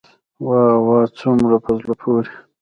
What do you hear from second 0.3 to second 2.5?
واه واه څومره په زړه پوري.